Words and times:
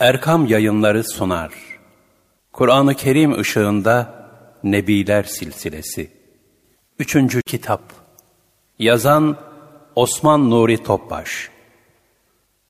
Erkam 0.00 0.46
Yayınları 0.46 1.04
sunar. 1.04 1.52
Kur'an-ı 2.52 2.94
Kerim 2.94 3.40
ışığında 3.40 4.14
Nebiler 4.64 5.22
Silsilesi. 5.22 6.10
Üçüncü 6.98 7.42
kitap. 7.42 7.82
Yazan 8.78 9.36
Osman 9.96 10.50
Nuri 10.50 10.82
Topbaş. 10.82 11.50